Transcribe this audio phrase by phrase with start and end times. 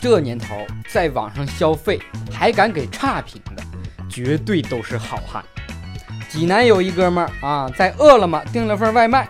[0.00, 2.00] 这年头在网上消费
[2.32, 3.62] 还敢给差评的，
[4.08, 5.44] 绝对都是好汉。
[6.28, 9.28] 济南有一哥们儿啊，在饿了么订了份外卖，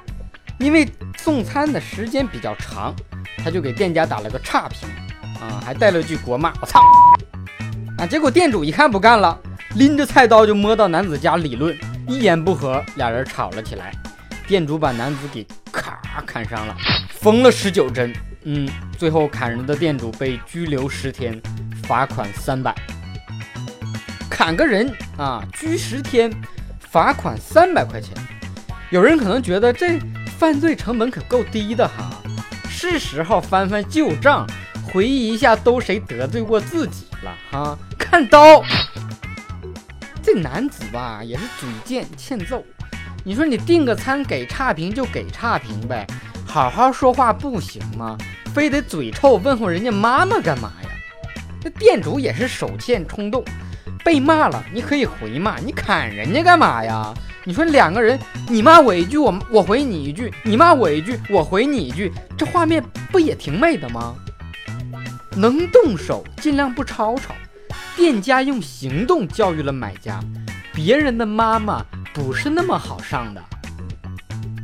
[0.59, 0.87] 因为
[1.17, 2.95] 送餐的时间比较长，
[3.43, 4.89] 他就给店家打了个差评，
[5.41, 6.83] 啊，还带了句国骂：“我操！”
[7.97, 9.39] 啊，结果店主一看不干了，
[9.77, 11.77] 拎着菜刀就摸到男子家理论，
[12.07, 13.93] 一言不合，俩人吵了起来，
[14.47, 16.77] 店主把男子给咔砍伤了，
[17.11, 18.13] 缝了十九针。
[18.45, 21.41] 嗯，最后砍人的店主被拘留十天，
[21.83, 22.75] 罚款三百。
[24.31, 26.33] 砍个人啊，拘十天，
[26.79, 28.15] 罚款三百块钱。
[28.91, 29.99] 有人可能觉得这
[30.39, 32.23] 犯罪成本可够低的哈，
[32.71, 34.47] 是时候翻翻旧账，
[34.85, 37.79] 回忆一下都谁得罪过自己了哈。
[37.99, 38.63] 看刀，
[40.23, 42.65] 这男子吧也是嘴贱欠揍。
[43.25, 46.07] 你说你订个餐给差评就给差评呗。
[46.47, 48.17] 好好说话不行吗？
[48.59, 50.91] 非得嘴臭问候人家妈妈干嘛呀？
[51.61, 53.45] 这店主也是手欠冲动，
[54.05, 57.15] 被骂了你可以回骂，你砍人家干嘛呀？
[57.45, 64.13] 你说两个人你骂我一句，我我回你一句，你骂我一句，我回你一句，这画面不也挺美的吗？
[65.37, 67.37] 能动手尽量不吵吵，
[67.95, 70.19] 店家用行动教育了买家，
[70.75, 73.41] 别人的妈妈不是那么好上的。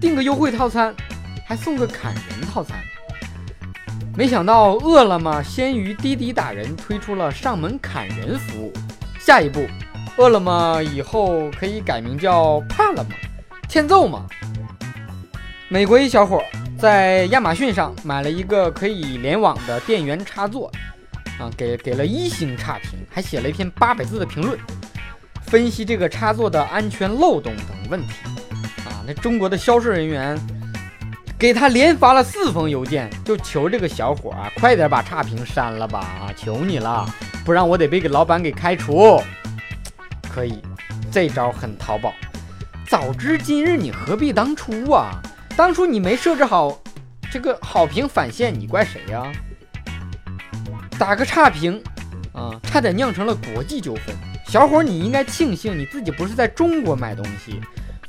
[0.00, 0.92] 订个优惠套餐。
[1.46, 2.78] 还送个砍人套餐，
[4.16, 8.72] 没想到饿了么先于滴滴打人推出了上门砍人服务。
[9.18, 9.66] 下一步，
[10.16, 13.10] 饿了么以后可以改名叫怕了吗？
[13.68, 14.24] 欠揍吗？
[15.68, 16.40] 美国一小伙
[16.78, 20.70] 在亚马逊上买了一个可以联网的电源插座，
[21.40, 24.56] 啊，给给了一星差评，还写了一篇八百字的评论，
[25.42, 28.12] 分析这个插座的安全漏洞等问题。
[28.84, 30.38] 啊，那中国的销售人员。
[31.44, 35.98] 给他连发了四封邮件，就求这个小伙啊，快点把差评删了吧！
[35.98, 37.06] 啊，求你了，
[37.44, 39.20] 不然我得被给老板给开除。
[40.26, 40.62] 可以，
[41.12, 42.14] 这招很淘宝。
[42.88, 45.20] 早知今日，你何必当初啊？
[45.54, 46.80] 当初你没设置好
[47.30, 49.30] 这个好评返现，你怪谁呀？
[50.98, 51.78] 打个差评
[52.32, 54.16] 啊，差点酿成了国际纠纷。
[54.48, 57.60] 小伙，你应该庆幸你自己不是在中国买东西。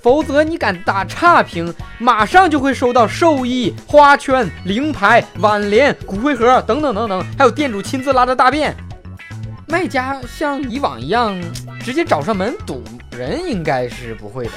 [0.05, 8.75] 否则你敢打差评，马上就会收到寿衣、花圈、灵牌、挽联、骨灰盒等等等等，还有店主亲自拉的大便。
[9.67, 11.35] 卖家像以往一样
[11.79, 12.83] 直接找上门堵
[13.17, 14.51] 人，应该是不会的，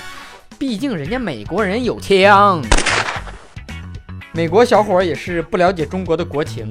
[0.58, 2.60] 毕竟人家美国人有枪。
[4.32, 6.70] 美国小伙也是不了解中国的国情，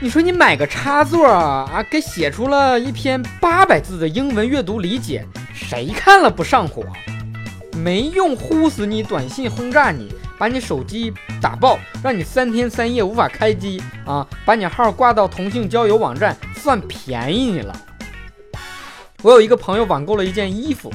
[0.00, 6.84] 你说你买个插座啊，给写出了一篇八百字的英文阅读理解，谁看了不上火？
[7.86, 9.00] 没用，呼死你！
[9.00, 14.26] 短信轰炸你，把你手机打爆，让你三天三夜无法开机啊！
[14.44, 17.80] 把你号挂到同性交友网站，算便宜你了。
[19.22, 20.92] 我有一个朋友网购了一件衣服，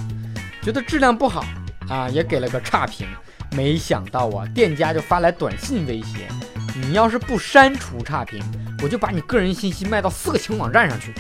[0.62, 1.46] 觉得质量不好
[1.88, 3.08] 啊，也给了个差评。
[3.54, 6.28] 没想到啊，店家就发来短信威胁：
[6.76, 8.44] 你要是不删除差评，
[8.84, 11.14] 我就把你个人信息卖到色情网站上去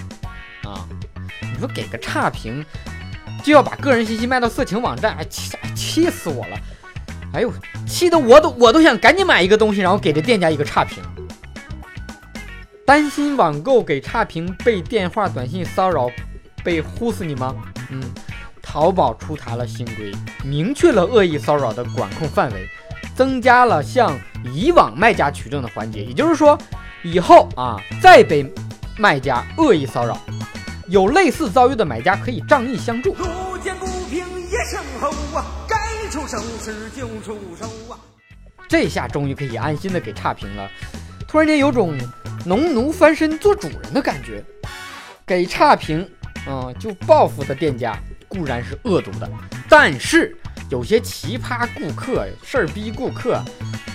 [0.67, 0.85] 啊！
[1.41, 2.61] 你说给个差评？
[3.43, 6.57] 就要把个人信息卖到色情网站，哎气气死我了！
[7.33, 7.53] 哎呦，
[7.87, 11.01] 气得我都我都想赶紧买一个东西，然后给这店家一个差评。
[12.85, 16.11] 担心网购给差评被电话短信骚扰，
[16.63, 17.55] 被呼死你吗？
[17.89, 18.03] 嗯，
[18.61, 20.11] 淘宝出台了新规，
[20.43, 22.67] 明确了恶意骚扰的管控范围，
[23.15, 24.19] 增加了向
[24.53, 26.03] 以往卖家取证的环节。
[26.03, 26.57] 也就是说，
[27.01, 28.45] 以后啊，再被
[28.97, 30.19] 卖家恶意骚扰。
[30.91, 33.13] 有类似遭遇的买家可以仗义相助。
[33.13, 35.77] 路见不平一声吼啊，该
[36.09, 37.95] 出手时就出手啊。
[38.67, 40.69] 这下终于可以安心的给差评了，
[41.29, 41.97] 突然间有种
[42.45, 44.43] 农奴翻身做主人的感觉。
[45.25, 46.05] 给差评，
[46.45, 47.97] 嗯，就报复的店家
[48.27, 49.29] 固然是恶毒的，
[49.69, 50.37] 但是。
[50.71, 53.43] 有些奇葩顾客、事儿逼顾客，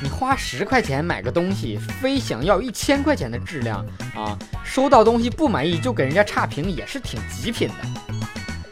[0.02, 3.78] 你花十块钱买个东西，非想要一千块钱的质量
[4.14, 4.38] 啊！
[4.62, 7.74] 收到东西不满意就给人家差评，也是挺极品的。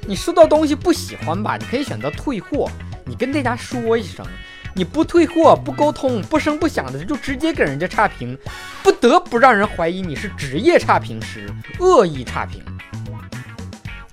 [0.07, 2.71] 你收到东西不喜欢吧，你可以选择退货，
[3.07, 4.25] 你跟店家说一声。
[4.75, 8.37] 你不退货、不沟通、不声不响的就直接给人家差评，
[8.83, 12.63] 不得不让人怀疑你是职业差评师，恶意差评。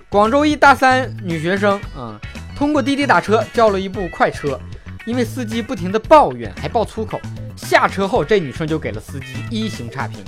[0.07, 2.17] 广州一大三女学生啊。
[2.61, 4.59] 通过滴滴打车叫了一部快车，
[5.07, 7.19] 因为司机不停的抱怨，还爆粗口。
[7.55, 10.23] 下车后，这女生就给了司机一星差评。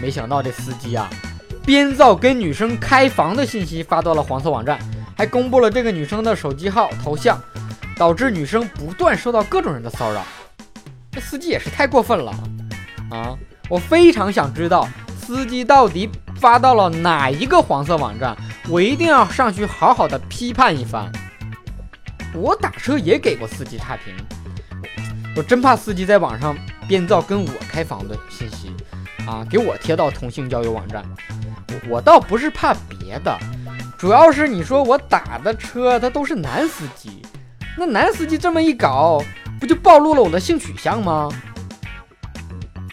[0.00, 1.10] 没想到这司机啊，
[1.66, 4.78] 编造跟女生开房的信息发到了黄色网站，
[5.18, 7.42] 还公布了这个女生的手机号、头像，
[7.96, 10.22] 导致女生不断受到各种人的骚扰。
[11.10, 12.32] 这司机也是太过分了
[13.10, 13.36] 啊！
[13.68, 14.88] 我非常想知道
[15.20, 18.36] 司机到底发到了哪一个黄色网站，
[18.68, 21.10] 我一定要上去好好的批判一番。
[22.34, 24.12] 我打车也给过司机差评，
[25.36, 26.56] 我真怕司机在网上
[26.88, 28.72] 编造跟我开房的信息，
[29.24, 31.04] 啊，给我贴到同性交友网站。
[31.68, 33.38] 我我倒不是怕别的，
[33.96, 37.22] 主要是你说我打的车他都是男司机，
[37.78, 39.22] 那男司机这么一搞，
[39.60, 41.28] 不就暴露了我的性取向吗？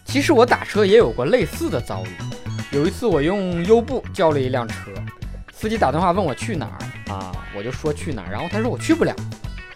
[0.05, 2.09] 其实我打车也有过类似的遭遇，
[2.75, 4.91] 有一次我用优步叫了一辆车，
[5.51, 6.79] 司机打电话问我去哪儿，
[7.56, 9.15] 我就说去哪儿，然后他说我去不了。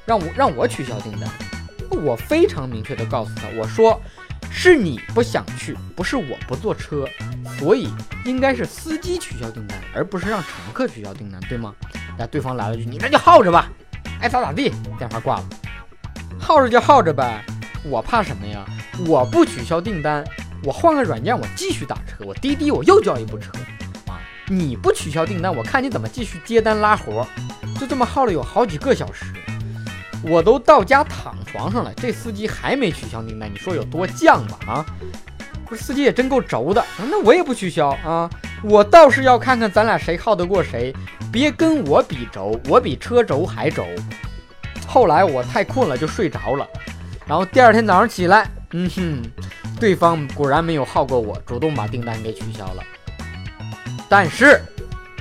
[0.06, 1.28] 让我让我取消订单，
[1.90, 4.00] 我非常明确的告诉他，我说
[4.52, 7.08] 是你不想去，不是我不坐车，
[7.58, 7.90] 所以
[8.24, 11.74] 应该是司机取消订单，而不是让乘客取消订单，对吗？
[12.20, 13.68] 那对方来了句，你那就耗着吧，
[14.22, 14.72] 爱咋咋地。
[15.00, 15.50] 电话挂了，
[16.40, 17.44] 耗着就耗着呗，
[17.84, 18.64] 我怕什么呀？
[19.08, 20.24] 我不取消订单，
[20.64, 23.52] 我换个软件，我继续打车，我滴滴我又叫一部车
[24.06, 24.22] 啊！
[24.48, 27.28] 你不取消订单，我看你怎么继续接单拉活，
[27.80, 29.26] 就这么耗了有好几个小时。
[30.24, 34.58] 我都到家躺床上了，这司机还没取消订单，你说有多犟吧？
[34.66, 34.86] 啊，
[35.68, 38.28] 不是司机也真够轴的，那我也不取消啊，
[38.64, 40.92] 我倒是要看看咱俩谁耗得过谁，
[41.32, 43.86] 别跟我比轴，我比车轴还轴。
[44.88, 46.68] 后来我太困了就睡着了，
[47.28, 49.22] 然后第二天早上起来，嗯哼，
[49.80, 52.84] 对方果然没有耗过我，主动把订单给取消了。
[54.10, 54.60] 但是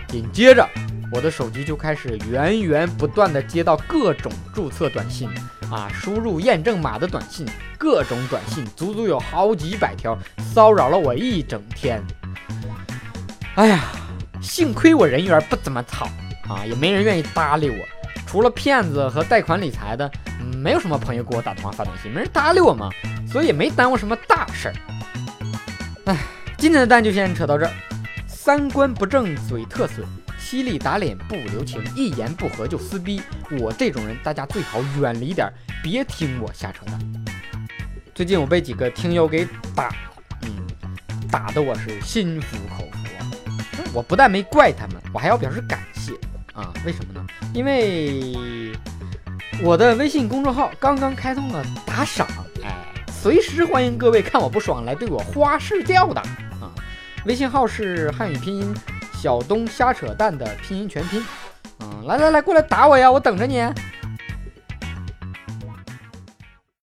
[0.08, 0.66] 紧接着。
[1.14, 5.28] 我的手机就开始源源不断的接到各种注册短信
[5.70, 7.46] 啊，输入验证码的短信，
[7.78, 10.18] 各种短信，足足有好几百条，
[10.52, 12.02] 骚扰了我一整天。
[13.54, 13.84] 哎呀，
[14.42, 16.08] 幸亏我人缘不怎么好
[16.48, 17.76] 啊，也没人愿意搭理我，
[18.26, 20.10] 除了骗子和贷款理财的，
[20.56, 22.90] 没有什么朋友给我打电话发短信，没人搭理我嘛，
[23.30, 24.74] 所以也没耽误什么大事儿。
[26.06, 26.18] 哎，
[26.58, 27.72] 今天的蛋就先扯到这儿，
[28.26, 30.04] 三观不正嘴特损。
[30.54, 33.20] 犀利打脸不留情，一言不合就撕逼。
[33.58, 35.52] 我这种人，大家最好远离点，
[35.82, 36.96] 别听我瞎扯淡。
[38.14, 39.92] 最近我被几个听友给打，
[40.42, 40.64] 嗯，
[41.28, 43.88] 打的我是心服口服。
[43.92, 46.12] 我不但没怪他们，我还要表示感谢
[46.52, 46.72] 啊。
[46.86, 47.26] 为什么呢？
[47.52, 48.70] 因为
[49.60, 52.28] 我的微信公众号刚刚开通了打赏，
[52.62, 52.72] 哎，
[53.10, 56.22] 随时欢迎各位看我不爽来对我花式吊打
[56.60, 56.70] 啊。
[57.26, 58.72] 微信号是汉语拼音。
[59.24, 61.24] 小东瞎扯淡的拼音全拼，
[61.80, 63.56] 嗯，来来来，过来打我呀，我等着你。